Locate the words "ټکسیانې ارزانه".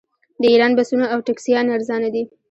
1.27-2.09